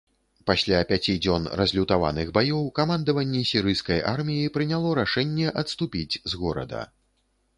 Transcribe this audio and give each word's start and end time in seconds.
Пасля 0.49 0.77
пяці 0.91 1.13
дзён 1.23 1.43
разлютаваных 1.59 2.31
баёў, 2.37 2.63
камандаванне 2.79 3.43
сірыйскай 3.51 3.99
арміі 4.13 4.49
прыняло 4.55 4.95
рашэнне 5.01 5.47
адступіць 5.63 6.19
з 6.33 6.41
горада. 6.45 6.81